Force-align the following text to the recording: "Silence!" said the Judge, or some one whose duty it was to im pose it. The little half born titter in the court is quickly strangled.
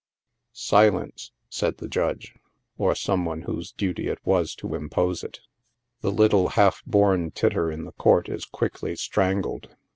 "Silence!" 0.71 1.31
said 1.47 1.77
the 1.77 1.87
Judge, 1.87 2.33
or 2.75 2.95
some 2.95 3.23
one 3.23 3.43
whose 3.43 3.71
duty 3.71 4.07
it 4.07 4.17
was 4.25 4.55
to 4.55 4.73
im 4.73 4.89
pose 4.89 5.23
it. 5.23 5.41
The 5.99 6.09
little 6.09 6.47
half 6.47 6.81
born 6.87 7.29
titter 7.29 7.69
in 7.71 7.83
the 7.85 7.91
court 7.91 8.27
is 8.27 8.45
quickly 8.45 8.95
strangled. 8.95 9.67